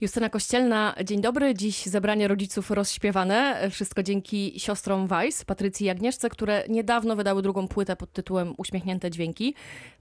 [0.00, 1.54] Justyna Kościelna, dzień dobry.
[1.54, 3.68] Dziś zebranie rodziców rozśpiewane.
[3.70, 9.10] Wszystko dzięki siostrom Weiss, Patrycji i Agnieszce, które niedawno wydały drugą płytę pod tytułem Uśmiechnięte
[9.10, 9.54] Dźwięki.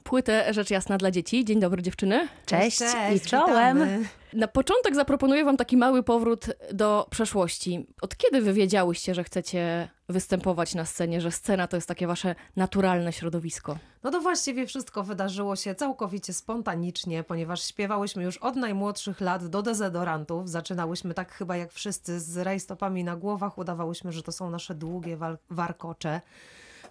[0.03, 1.45] Płytę rzecz jasna dla dzieci.
[1.45, 2.27] Dzień dobry dziewczyny.
[2.45, 3.77] Cześć, Cześć, i czołem.
[3.77, 4.03] witamy.
[4.33, 7.85] Na początek zaproponuję wam taki mały powrót do przeszłości.
[8.01, 12.35] Od kiedy wy wiedziałyście, że chcecie występować na scenie, że scena to jest takie wasze
[12.55, 13.77] naturalne środowisko?
[14.03, 19.61] No to właściwie wszystko wydarzyło się całkowicie spontanicznie, ponieważ śpiewałyśmy już od najmłodszych lat do
[19.61, 20.49] dezodorantów.
[20.49, 23.57] Zaczynałyśmy tak chyba jak wszyscy z rajstopami na głowach.
[23.57, 25.17] Udawałyśmy, że to są nasze długie
[25.49, 26.21] warkocze.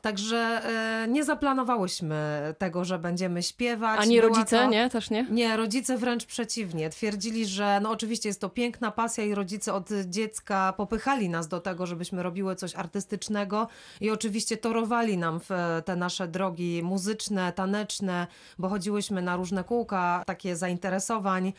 [0.04, 4.00] Także e, nie zaplanowałyśmy tego, że będziemy śpiewać.
[4.00, 4.70] Ani Była rodzice, to...
[4.70, 4.90] nie?
[4.90, 5.26] Też nie?
[5.30, 6.90] Nie, rodzice wręcz przeciwnie.
[6.90, 11.60] Twierdzili, że no oczywiście jest to piękna pasja i rodzice od dziecka popychali nas do
[11.60, 13.68] tego, żebyśmy robiły coś artystycznego
[14.00, 15.48] i oczywiście torowali nam w
[15.84, 18.26] te nasze drogi muzyczne, taneczne,
[18.58, 21.52] bo chodziłyśmy na różne kółka, takie zainteresowań.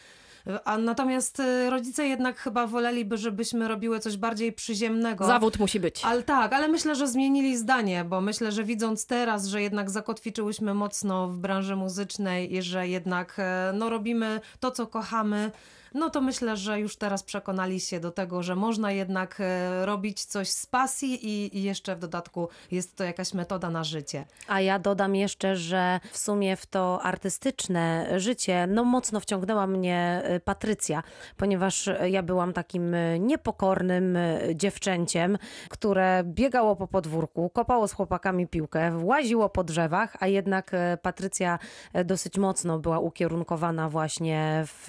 [0.66, 5.26] A natomiast e, rodzice jednak chyba woleliby, żebyśmy robiły coś bardziej przyziemnego.
[5.26, 6.01] Zawód musi być.
[6.05, 10.73] Ale tak, ale myślę, że zmienili zdanie, bo myślę, że widząc teraz, że jednak zakotwiczyłyśmy
[10.73, 15.51] mocno w branży muzycznej i że jednak e, no, robimy to, co kochamy,
[15.96, 20.26] no to myślę, że już teraz przekonali się do tego, że można jednak e, robić
[20.26, 24.26] coś z pasji i, i jeszcze w dodatku jest to jakaś metoda na życie.
[24.48, 30.23] A ja dodam jeszcze, że w sumie w to artystyczne życie, no mocno wciągnęła mnie
[30.35, 31.04] y, Patrycja,
[31.38, 34.18] ponieważ y, ja byłam takim niepokornym
[34.55, 35.38] dziewczęciem,
[35.70, 41.60] które biegało po podwórku, kopało z chłopakami piłkę, łaziło po drzewach, a jednak Patrycja
[42.05, 44.88] dosyć mocno była ukierunkowana właśnie w,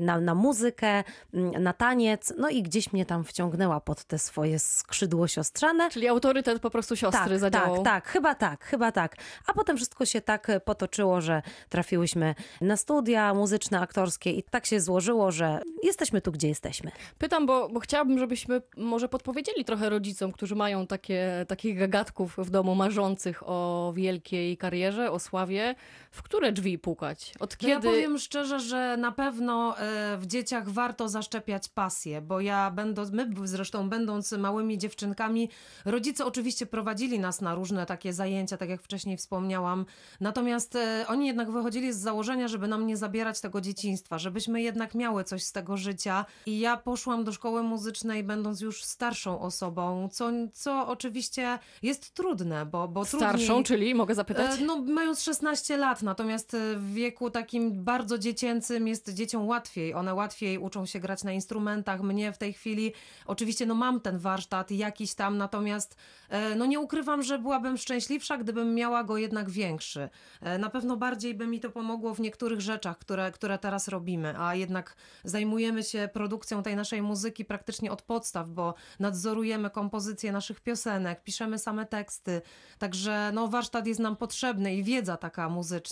[0.00, 4.58] na, na muzykę, y, na taniec, no i gdzieś mnie tam wciągnęła pod te swoje
[4.58, 5.90] skrzydło siostrzane.
[5.90, 7.74] Czyli autorytet po prostu siostry tak, zadziałał.
[7.74, 9.16] Tak, tak, chyba tak, chyba tak.
[9.46, 14.66] A potem wszystko się tak e, potoczyło, że trafiłyśmy na studia muzyczne, aktorskie i tak
[14.66, 16.90] się złożyło, że jesteśmy tu, gdzie jesteśmy.
[17.18, 22.50] Pytam, bo, bo chciałabym, żebyśmy może podpowiedzieli trochę rodzicom, którzy mają takie, takich gagatków w
[22.50, 25.74] domu, marzących o wielkiej karierze, o sławie,
[26.10, 27.34] w które drzwi pukać?
[27.40, 27.88] Od No ja kiedy...
[27.88, 33.28] powiem szczerze, że na pewno e, w dzieciach warto zaszczepiać pasję, bo ja będąc, my
[33.44, 35.50] zresztą będąc małymi dziewczynkami,
[35.84, 39.86] rodzice oczywiście prowadzili nas na różne takie zajęcia, tak jak wcześniej wspomniałam,
[40.20, 44.94] natomiast e, oni jednak wychodzili z założenia, żeby nam nie zabierać tego dzieciństwa, żebyśmy jednak
[44.94, 50.08] miały coś z tego życia i ja poszłam do szkoły muzycznej będąc już starszą osobą,
[50.12, 53.64] co, co oczywiście jest trudne, bo, bo Starszą, trudniej...
[53.64, 54.60] czyli mogę zapytać?
[54.60, 59.94] E, No, mając 16 lat, natomiast e, w wieku takim bardzo dziecięcym jest dzieciom łatwiej.
[59.94, 62.00] One łatwiej uczą się grać na instrumentach.
[62.00, 62.92] Mnie w tej chwili,
[63.26, 65.96] oczywiście, no mam ten warsztat jakiś tam, natomiast
[66.28, 70.08] e, no nie ukrywam, że byłabym szczęśliwsza, gdybym miała go jednak większy.
[70.40, 74.34] E, Na pewno bardziej by mi to pomogło w niektórych rzeczach, które, które teraz robimy,
[74.38, 80.60] a jednak zajmujemy się produkcją tej naszej muzyki praktycznie od podstaw, bo nadzorujemy kompozycję naszych
[80.60, 82.42] piosenek, piszemy same teksty,
[82.78, 85.89] także no, warsztat jest nam potrzebny i wiedza taka muzyczna.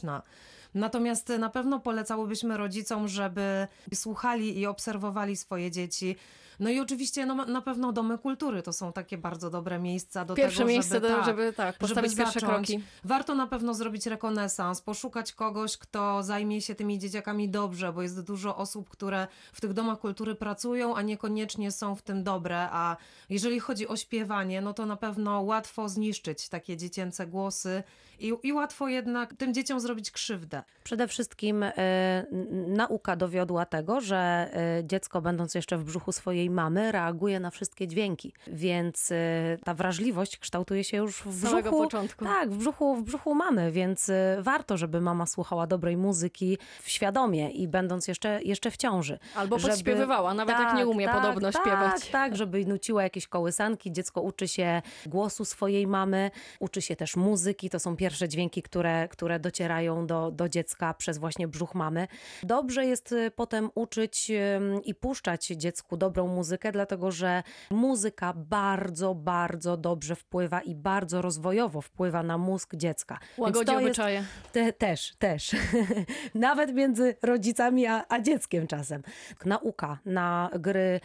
[0.75, 6.17] Natomiast na pewno polecałybyśmy rodzicom, żeby słuchali i obserwowali swoje dzieci.
[6.61, 10.35] No i oczywiście no, na pewno domy kultury to są takie bardzo dobre miejsca do
[10.35, 12.69] Pierwsze tego, miejsce, żeby, do, tak, żeby tak, postawić żeby pierwsze zacząć.
[12.69, 12.83] kroki.
[13.05, 18.25] Warto na pewno zrobić rekonesans, poszukać kogoś, kto zajmie się tymi dzieciakami dobrze, bo jest
[18.25, 22.69] dużo osób, które w tych domach kultury pracują, a niekoniecznie są w tym dobre.
[22.73, 22.97] A
[23.29, 27.83] jeżeli chodzi o śpiewanie, no to na pewno łatwo zniszczyć takie dziecięce głosy
[28.19, 30.63] i, i łatwo jednak tym dzieciom zrobić krzywdę.
[30.85, 31.75] Przede wszystkim n-
[32.75, 34.17] nauka dowiodła tego, że
[34.53, 39.15] e, dziecko, będąc jeszcze w brzuchu swojej mamy, reaguje na wszystkie dźwięki, więc e,
[39.65, 41.85] ta wrażliwość kształtuje się już w Z samego brzuchu.
[41.85, 42.25] początku.
[42.25, 47.51] Tak, w brzuchu, w brzuchu mamy, więc e, warto, żeby mama słuchała dobrej muzyki świadomie
[47.51, 49.19] i będąc jeszcze, jeszcze w ciąży.
[49.35, 52.01] Albo żeby- podśpiewywała, nawet jak nie umie podobno tak, śpiewać.
[52.03, 53.93] Tak, tak, żeby nuciła jakieś kołysanki.
[53.93, 56.31] Dziecko uczy się głosu swojej mamy,
[56.61, 57.71] uczy się też muzyki.
[57.71, 62.09] To są pierwsze dźwięki, które, które docierają do, do dziecka przez właśnie brzuch mamy.
[62.43, 64.31] Dobrze jest y, potem uczyć
[64.85, 66.38] i puszczać dziecku dobrą muzykę,
[66.73, 73.19] dlatego że muzyka bardzo, bardzo dobrze wpływa i bardzo rozwojowo wpływa na mózg dziecka.
[73.38, 74.25] Łagodzi obyczaje.
[74.52, 75.56] te, też, też.
[76.35, 79.02] Nawet między rodzicami a, a dzieckiem czasem.
[79.44, 81.00] Nauka na gry,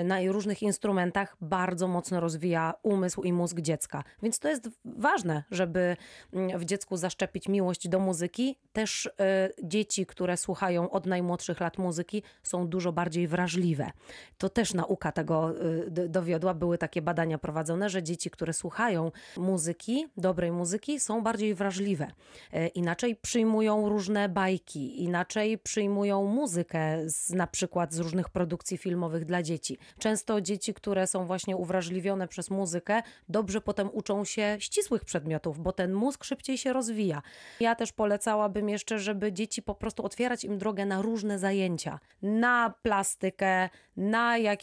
[0.00, 4.04] y, na różnych instrumentach bardzo mocno rozwija umysł i mózg dziecka.
[4.22, 5.96] Więc to jest ważne, żeby
[6.32, 11.78] mm, w dziecku zaszczepić miłość do muzyki, też e, dzieci, które słuchają od najmłodszych lat
[11.78, 13.90] muzyki, są dużo bardziej wrażliwe.
[14.38, 15.52] To też nauka tego
[15.88, 16.54] d- dowiodła.
[16.54, 22.06] Były takie badania prowadzone, że dzieci, które słuchają muzyki, dobrej muzyki, są bardziej wrażliwe.
[22.52, 29.24] E, Inaczej przyjmują różne bajki, inaczej przyjmują muzykę z, na przykład z różnych produkcji filmowych
[29.24, 29.78] dla dzieci.
[29.98, 35.72] Często dzieci, które są właśnie uwrażliwione przez muzykę, dobrze potem uczą się ścisłych przedmiotów, bo
[35.72, 37.22] ten mózg szybciej się rozwija.
[37.60, 41.98] Ja też polecałabym jeszcze, żeby dzieci po prostu otwierać im drogę na różne zajęcia.
[42.22, 44.55] Na plastykę, na jakieś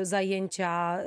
[0.00, 0.98] y, zajęcia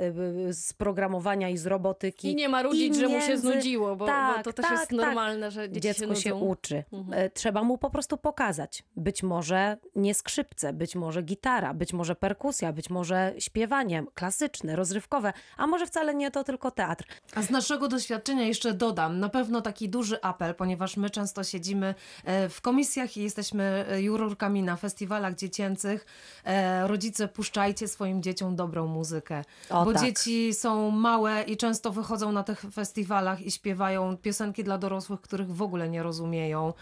[0.48, 2.32] y, z programowania i z robotyki.
[2.32, 4.98] I nie marudzić, że mu się znudziło, bo, bo Tak, to też tak, jest tak.
[4.98, 6.84] normalne, że dzieci Dziecko się się uczy.
[6.92, 7.24] Mhm.
[7.24, 8.84] E, Trzeba mu po prostu pokazać.
[8.96, 15.32] Być może nie skrzypce, być może gitara, być może perkusja, być może śpiewanie klasyczne, rozrywkowe,
[15.56, 17.04] a może wcale nie to tylko teatr.
[17.34, 21.94] A z naszego doświadczenia jeszcze dodam, na pewno taki duży apel, ponieważ my często siedzimy
[22.24, 26.06] e, w komisjach i jesteśmy e, jurorkami na festiwalach dziecięcych.
[26.44, 29.44] E, Rodzice, puszczajcie swoim dzieciom dobrą muzykę.
[29.70, 30.02] O, bo tak.
[30.02, 35.54] dzieci są małe i często wychodzą na tych festiwalach i śpiewają piosenki dla dorosłych, których
[35.54, 36.72] w ogóle nie rozumieją.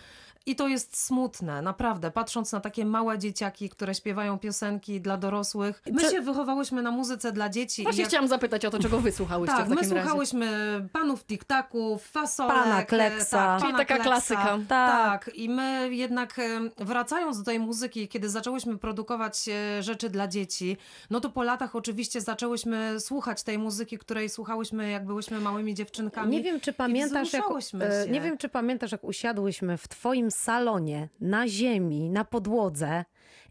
[0.48, 2.10] I to jest smutne, naprawdę.
[2.10, 5.82] Patrząc na takie małe dzieciaki, które śpiewają piosenki dla dorosłych.
[5.92, 7.82] My Czy- się wychowałyśmy na muzyce dla dzieci.
[7.82, 10.02] Właśnie jak- chciałam zapytać o to, czego wy słuchałyście tak, w my takim razie.
[10.02, 10.48] słuchałyśmy
[10.92, 13.36] panów tiktaków, fasolek, Pana e, Kleksa.
[13.36, 14.10] tak, Czyli pana taka Kleksa.
[14.10, 14.58] klasyka.
[14.68, 15.30] Tak.
[15.34, 16.40] i my jednak
[16.76, 20.76] wracając do tej muzyki, kiedy zaczęłyśmy produkować e, rzeczy dla dzieci,
[21.10, 26.30] no to po latach oczywiście zaczęłyśmy słuchać tej muzyki, której słuchałyśmy jak byłyśmy małymi dziewczynkami.
[26.36, 27.78] Nie wiem, czy pamiętasz, jak, e, się.
[28.10, 33.04] nie wiem, czy pamiętasz, jak usiadłyśmy w twoim salonie na ziemi, na podłodze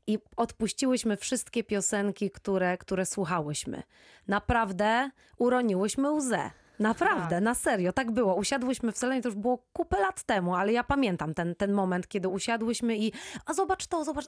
[0.08, 3.84] i odpuściłyśmy wszystkie piosenki, które, które słuchałyśmy.
[4.28, 6.52] Naprawdę uroniłyśmy łzę.
[6.80, 7.44] Naprawdę, Tak.
[7.44, 8.36] na serio, tak było.
[8.36, 12.08] Usiadłyśmy w salonie, to już było kupę lat temu, ale ja pamiętam ten, ten moment,
[12.08, 13.12] kiedy usiadłyśmy i
[13.46, 14.26] a zobacz to, zobacz,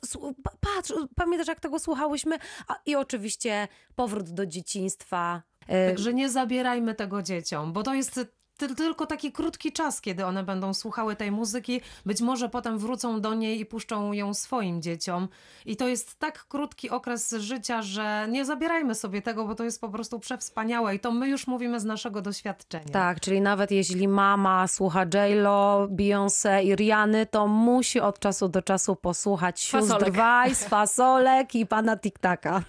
[0.60, 2.38] patrz, pamiętasz jak tego słuchałyśmy?
[2.68, 5.42] A, I oczywiście powrót do dzieciństwa.
[5.68, 8.20] E, Także nie zabierajmy tego dzieciom, bo to jest
[8.68, 11.82] tylko taki krótki czas, kiedy one będą słuchały tej muzyki.
[12.06, 15.28] Być może potem wrócą do niej i puszczą ją swoim dzieciom.
[15.66, 19.82] I to jest tak krótki okres życia, że nie zabierajmy sobie tego, bo to jest
[19.82, 20.96] po prostu przewspaniałe.
[20.96, 22.86] I to my już mówimy z naszego doświadczenia.
[22.92, 28.62] Tak, czyli nawet jeśli mama słucha J-Lo, Beyoncé i Riany, to musi od czasu do
[28.62, 30.14] czasu posłuchać sióstr Fasolek.
[30.14, 32.64] Weiss, fasolek i pana Tiktaka.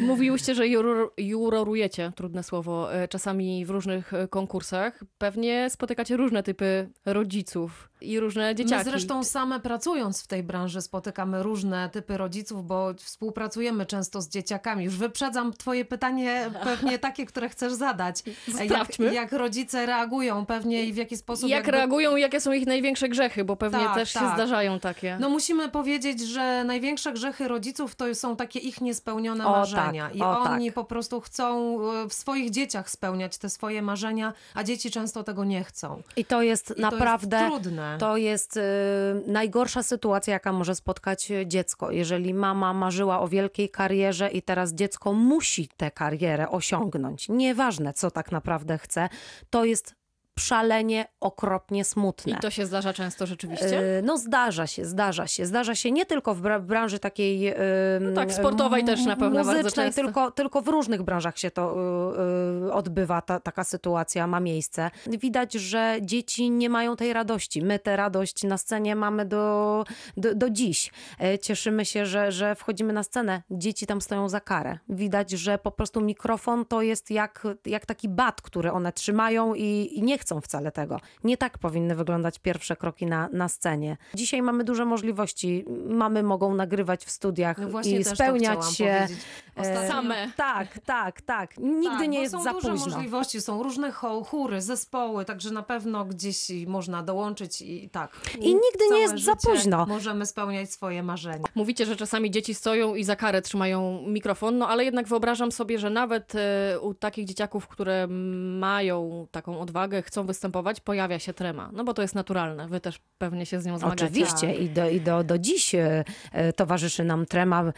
[0.00, 4.28] Mówiłyście, że juror, jurorujecie, trudne słowo, e, czasami w różnych e,
[5.18, 8.84] Pewnie spotykacie różne typy rodziców i różne dzieciaki.
[8.84, 14.28] My zresztą same pracując w tej branży spotykamy różne typy rodziców, bo współpracujemy często z
[14.28, 14.84] dzieciakami.
[14.84, 18.22] Już wyprzedzam twoje pytanie, pewnie takie, które chcesz zadać.
[18.64, 19.04] Sprawdźmy.
[19.04, 21.48] Jak, jak rodzice reagują pewnie i w jaki sposób...
[21.50, 24.34] Jak jakby- reagują i jakie są ich największe grzechy, bo pewnie Tak, też się tak.
[24.34, 25.16] zdarzają takie.
[25.20, 30.06] No musimy powiedzieć, że największe grzechy rodziców to są takie ich niespełnione O, marzenia.
[30.08, 30.74] tak, I o, oni tak.
[30.74, 35.44] po prostu chcą e, w swoich dzieciach spełniać te swoje marzenia, a dzieci często tego
[35.44, 36.02] nie chcą.
[36.16, 37.38] I to jest I naprawdę...
[37.38, 37.87] To jest trudne.
[37.98, 38.60] To jest y,
[39.26, 41.90] najgorsza sytuacja, jaka może spotkać y, dziecko.
[41.90, 48.10] Jeżeli mama marzyła o wielkiej karierze i teraz dziecko musi tę karierę osiągnąć, nieważne co
[48.10, 49.08] tak naprawdę chce,
[49.50, 49.97] to jest
[50.38, 52.32] szalenie okropnie smutne.
[52.32, 53.98] I to się zdarza często rzeczywiście.
[53.98, 55.46] E, No zdarza się, zdarza się.
[55.46, 57.56] Zdarza się nie tylko w bra- branży takiej e,
[58.14, 60.02] tak, sportowej też na pewno bardzo często.
[60.02, 61.74] tylko, tylko w różnych branżach się to
[62.62, 64.90] e, e, odbywa, ta, taka sytuacja ma miejsce.
[65.06, 67.62] Widać, że dzieci nie mają tej radości.
[67.62, 69.84] My tę radość na scenie mamy do,
[70.16, 70.92] do, do dziś.
[71.42, 73.42] Cieszymy się, że, że wchodzimy na scenę.
[73.50, 74.78] Dzieci tam stoją za karę.
[74.88, 79.90] Widać, że po prostu mikrofon to jest jak, jak taki bat, który one trzymają i,
[79.92, 81.00] i nie chcą wcale tego.
[81.24, 83.96] Nie tak powinny wyglądać pierwsze kroki na, na scenie.
[84.14, 85.64] Dzisiaj mamy duże możliwości.
[85.88, 88.84] Mamy mogą nagrywać w studiach No właśnie i też spełniać to chciałam się.
[89.06, 89.24] powiedzieć.
[89.56, 90.30] Ostatnio- Same.
[90.36, 91.58] Tak, tak, tak.
[91.58, 92.86] Nigdy Tak, nie jest są za duże późno.
[92.86, 93.92] możliwości, są różne
[94.26, 98.16] chóry, zespoły, także na pewno gdzieś można dołączyć i tak.
[98.40, 99.86] I nigdy nie jest za późno.
[99.86, 101.44] Możemy spełniać swoje marzenia.
[101.54, 105.78] Mówicie, że czasami dzieci stoją i za karę trzymają mikrofon, no ale jednak wyobrażam sobie,
[105.78, 108.06] że nawet e, u takich dzieciaków, które
[108.58, 111.70] mają taką odwagę, chcą występować, pojawia się trema.
[111.72, 112.68] No bo to jest naturalne.
[112.68, 114.04] Wy też pewnie się z nią zmagacie.
[114.04, 116.04] Oczywiście i, do, i do, do dziś e,
[116.56, 117.62] towarzyszy nam trema.
[117.62, 117.72] E,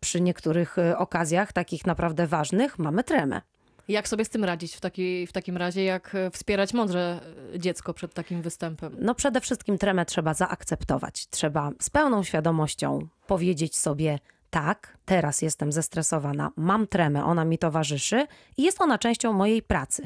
[0.00, 3.40] przy niektórych e, okazjach, takich naprawdę ważnych, mamy tremę.
[3.88, 5.84] Jak sobie z tym radzić w, taki, w takim razie?
[5.84, 7.20] Jak wspierać mądrze
[7.56, 8.96] dziecko przed takim występem?
[8.98, 11.28] No przede wszystkim tremę trzeba zaakceptować.
[11.28, 14.18] Trzeba z pełną świadomością powiedzieć sobie
[14.50, 20.04] tak, teraz jestem zestresowana, mam tremę, ona mi towarzyszy i jest ona częścią mojej pracy.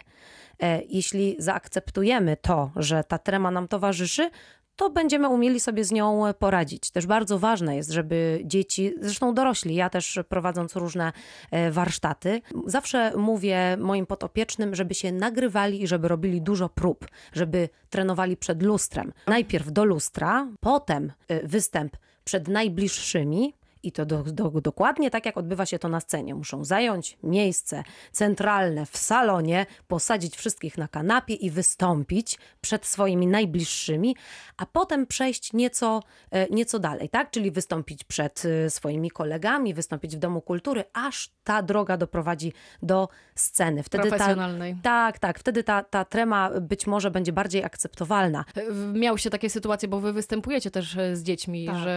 [0.62, 4.30] E, Jeśli zaakceptujemy to, że ta trema nam towarzyszy,
[4.76, 6.90] to będziemy umieli sobie z nią poradzić.
[6.90, 11.12] Też bardzo ważne jest, żeby dzieci, zresztą dorośli, ja też prowadząc różne
[11.50, 17.68] e, warsztaty, zawsze mówię moim podopiecznym, żeby się nagrywali i żeby robili dużo prób, żeby
[17.90, 19.12] trenowali przed lustrem.
[19.26, 25.36] Najpierw do lustra, potem e, występ przed najbliższymi, i to do, do, dokładnie tak, jak
[25.36, 26.34] odbywa się to na scenie.
[26.34, 34.16] Muszą zająć miejsce centralne w salonie, posadzić wszystkich na kanapie i wystąpić przed swoimi najbliższymi,
[34.56, 37.30] a potem przejść nieco, e, nieco dalej, tak?
[37.30, 43.08] Czyli wystąpić przed e, swoimi kolegami, wystąpić w Domu Kultury, aż ta droga doprowadzi do
[43.34, 43.82] sceny.
[43.82, 44.74] Wtedy Profesjonalnej.
[44.74, 45.38] Ta, tak, tak.
[45.38, 48.44] Wtedy ta, ta trema być może będzie bardziej akceptowalna.
[48.56, 51.76] E, miał się takie sytuacje, bo wy występujecie też z dziećmi, tak.
[51.76, 51.94] że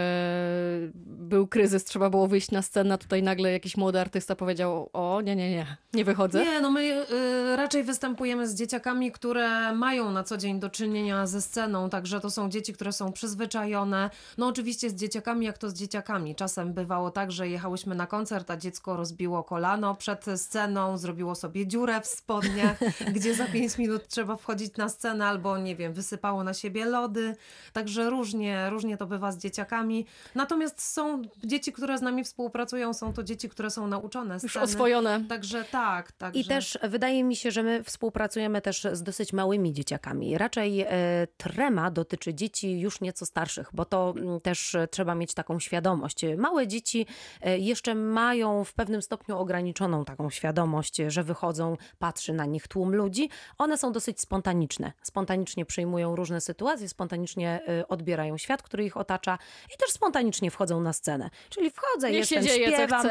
[1.05, 4.89] był kryzys kryzys, trzeba było wyjść na scenę, a tutaj nagle jakiś młody artysta powiedział,
[4.93, 6.45] o nie, nie, nie, nie wychodzę?
[6.45, 11.27] Nie, no my y, raczej występujemy z dzieciakami, które mają na co dzień do czynienia
[11.27, 14.09] ze sceną, także to są dzieci, które są przyzwyczajone.
[14.37, 16.35] No oczywiście z dzieciakami, jak to z dzieciakami.
[16.35, 21.67] Czasem bywało tak, że jechałyśmy na koncert, a dziecko rozbiło kolano przed sceną, zrobiło sobie
[21.67, 22.75] dziurę w spodnie,
[23.15, 27.35] gdzie za pięć minut trzeba wchodzić na scenę, albo nie wiem, wysypało na siebie lody.
[27.73, 30.05] Także różnie, różnie to bywa z dzieciakami.
[30.35, 34.49] Natomiast są dzieci, które z nami współpracują, są to dzieci, które są nauczone sceny.
[34.53, 35.25] Już oswojone.
[35.29, 36.11] Także tak.
[36.11, 36.39] Także...
[36.39, 40.37] I też wydaje mi się, że my współpracujemy też z dosyć małymi dzieciakami.
[40.37, 40.87] Raczej e,
[41.37, 46.21] trema dotyczy dzieci już nieco starszych, bo to mm, też trzeba mieć taką świadomość.
[46.37, 47.05] Małe dzieci
[47.41, 52.95] e, jeszcze mają w pewnym stopniu ograniczoną taką świadomość, że wychodzą, patrzy na nich tłum
[52.95, 53.29] ludzi.
[53.57, 54.93] One są dosyć spontaniczne.
[55.03, 59.37] Spontanicznie przyjmują różne sytuacje, spontanicznie e, odbierają świat, który ich otacza
[59.75, 61.29] i też spontanicznie wchodzą na scenę.
[61.49, 63.07] Czyli wchodzę, Niech jestem, się dzieje, śpiewam,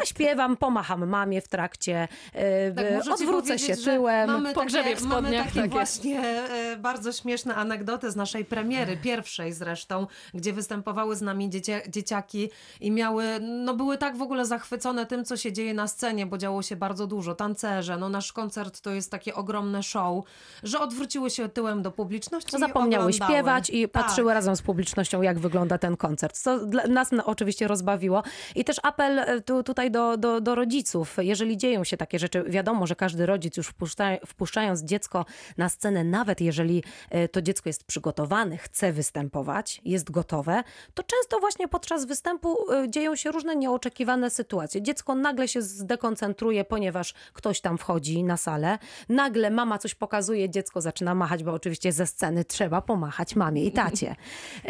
[0.00, 4.30] zaśpiewam, pomacham mamie w trakcie, e, tak, odwrócę się tyłem.
[4.30, 9.52] Mamy takie, w mamy takie tak właśnie e, bardzo śmieszne anegdoty z naszej premiery, pierwszej
[9.52, 11.50] zresztą, gdzie występowały z nami
[11.88, 16.26] dzieciaki i miały, no były tak w ogóle zachwycone tym, co się dzieje na scenie,
[16.26, 20.24] bo działo się bardzo dużo, tancerze, no nasz koncert to jest takie ogromne show,
[20.62, 23.92] że odwróciły się tyłem do publiczności Zapomniały i śpiewać i tak.
[23.92, 26.38] patrzyły razem z publicznością, jak wygląda ten koncert.
[26.38, 26.58] Co
[26.88, 28.22] nas oczywiście rozbawiło.
[28.54, 31.16] I też apel e, tu, tutaj do, do, do rodziców.
[31.18, 35.24] Jeżeli dzieją się takie rzeczy, wiadomo, że każdy rodzic już wpuszcza, wpuszczając dziecko
[35.56, 40.62] na scenę, nawet jeżeli e, to dziecko jest przygotowane, chce występować, jest gotowe,
[40.94, 44.82] to często właśnie podczas występu e, dzieją się różne nieoczekiwane sytuacje.
[44.82, 50.80] Dziecko nagle się zdekoncentruje, ponieważ ktoś tam wchodzi na salę, nagle mama coś pokazuje, dziecko
[50.80, 54.16] zaczyna machać, bo oczywiście ze sceny trzeba pomachać mamie i tacie.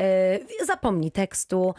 [0.66, 1.74] Zapomni tekstu,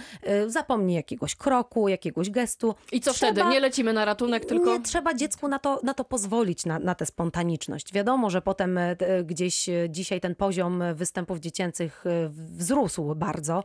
[0.47, 2.75] zapomni jakiegoś kroku, jakiegoś gestu.
[2.91, 3.49] I co trzeba, wtedy?
[3.49, 4.73] Nie lecimy na ratunek, tylko...
[4.73, 7.93] Nie trzeba dziecku na to, na to pozwolić, na, na tę spontaniczność.
[7.93, 13.63] Wiadomo, że potem e, gdzieś e, dzisiaj ten poziom występów dziecięcych e, wzrósł bardzo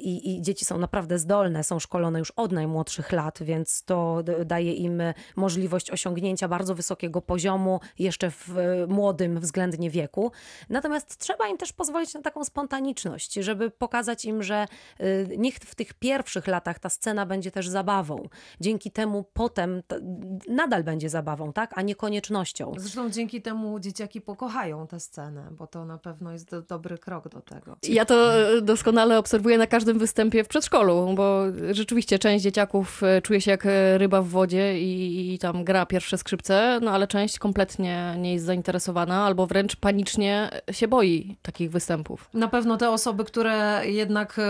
[0.00, 4.72] i, i dzieci są naprawdę zdolne, są szkolone już od najmłodszych lat, więc to daje
[4.72, 5.02] im
[5.36, 8.54] możliwość osiągnięcia bardzo wysokiego poziomu jeszcze w
[8.88, 10.32] młodym względnie wieku.
[10.68, 14.66] Natomiast trzeba im też pozwolić na taką spontaniczność, żeby pokazać im, że
[15.38, 18.28] niech w tych pierwszych latach ta scena będzie też zabawą.
[18.60, 19.82] Dzięki temu potem
[20.48, 21.78] nadal będzie zabawą, tak?
[21.78, 22.72] A nie koniecznością.
[22.76, 27.28] Zresztą dzięki temu dzieciaki pokochają tę scenę, bo to na pewno jest do, dobry krok
[27.28, 27.76] do tego.
[27.82, 33.22] Ja to e, doskonale obserwuję na każdym występie w przedszkolu, bo rzeczywiście część dzieciaków e,
[33.22, 37.06] czuje się jak e, ryba w wodzie i, i tam gra pierwsze skrzypce, no ale
[37.06, 42.28] część kompletnie nie jest zainteresowana albo wręcz panicznie się boi takich występów.
[42.34, 44.40] Na pewno te osoby, które jednak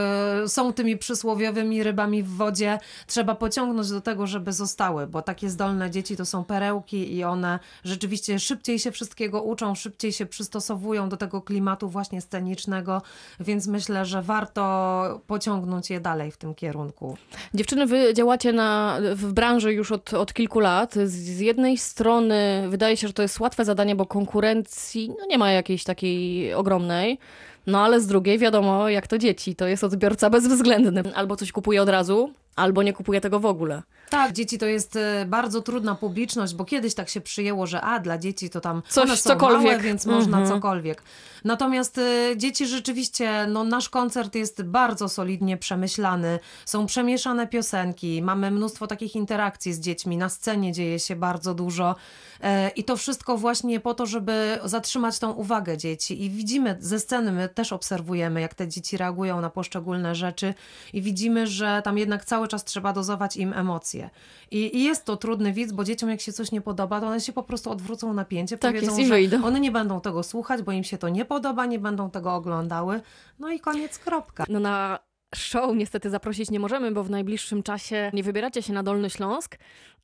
[0.46, 5.90] są tymi przysłowiowymi rybami w wodzie trzeba pociągnąć do tego, żeby zostały, bo takie zdolne
[5.90, 11.16] dzieci to są perełki i one rzeczywiście szybciej się wszystkiego uczą, szybciej się przystosowują do
[11.16, 13.02] tego klimatu właśnie scenicznego,
[13.40, 17.16] więc myślę, że warto pociągnąć je dalej w tym kierunku.
[17.54, 20.94] Dziewczyny, wy działacie na, w branży już od, od kilku lat.
[20.94, 25.38] Z, z jednej strony wydaje się, że to jest łatwe zadanie, bo konkurencji no nie
[25.38, 27.18] ma jakiejś takiej ogromnej.
[27.66, 31.02] No ale z drugiej wiadomo, jak to dzieci, to jest odbiorca bezwzględny.
[31.14, 33.82] Albo coś kupuje od razu, albo nie kupuje tego w ogóle.
[34.10, 38.00] Tak, dzieci to jest e, bardzo trudna publiczność, bo kiedyś tak się przyjęło, że a,
[38.00, 39.62] dla dzieci to tam Coś, one są cokolwiek.
[39.62, 40.56] małe, więc można mhm.
[40.56, 41.02] cokolwiek.
[41.44, 46.38] Natomiast y, dzieci rzeczywiście, no nasz koncert jest bardzo solidnie przemyślany.
[46.64, 51.94] Są przemieszane piosenki, mamy mnóstwo takich interakcji z dziećmi, na scenie dzieje się bardzo dużo.
[52.40, 56.24] E, I to wszystko właśnie po to, żeby zatrzymać tą uwagę dzieci.
[56.24, 60.54] I widzimy ze sceny, my też obserwujemy, jak te dzieci reagują na poszczególne rzeczy
[60.92, 64.10] i widzimy, że tam jednak cały cały czas trzeba dozować im emocje.
[64.50, 67.20] I, I jest to trudny widz, bo dzieciom jak się coś nie podoba, to one
[67.20, 70.72] się po prostu odwrócą napięcie, Tak powiedzą, jest, że one nie będą tego słuchać, bo
[70.72, 73.00] im się to nie podoba, nie będą tego oglądały.
[73.38, 74.44] No i koniec, kropka.
[74.48, 74.98] No na
[75.34, 79.58] show niestety zaprosić nie możemy, bo w najbliższym czasie nie wybieracie się na Dolny Śląsk,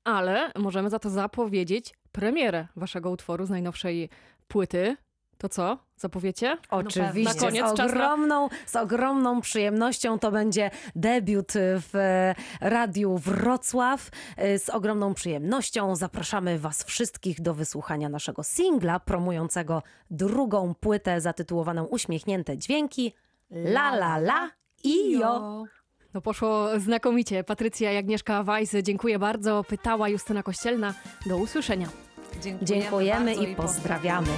[0.05, 4.09] ale możemy za to zapowiedzieć premierę waszego utworu z najnowszej
[4.49, 4.97] płyty.
[5.39, 5.79] To co?
[5.97, 6.57] Zapowiecie?
[6.71, 14.11] Oczywiście, Na koniec z, ogromną, z ogromną przyjemnością to będzie debiut w e, Radiu Wrocław.
[14.37, 21.85] E, Z ogromną przyjemnością zapraszamy Was wszystkich do wysłuchania naszego singla promującego drugą płytę zatytułowaną
[21.85, 23.15] Uśmiechnięte Dźwięki.
[23.51, 24.51] La la la
[24.85, 25.65] i jo.
[26.15, 27.45] No poszło znakomicie.
[27.45, 29.65] Patrycja i Agnieszka Weiss, dziękuję bardzo.
[29.65, 30.95] Pytała Justyna Kościelna.
[31.27, 31.89] Do usłyszenia.
[32.43, 34.29] Dziękujemy, Dziękujemy i pozdrawiamy.